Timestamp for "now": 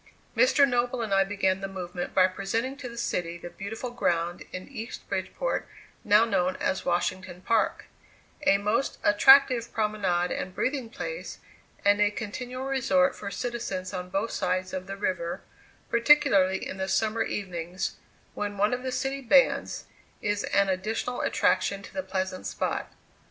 6.03-6.25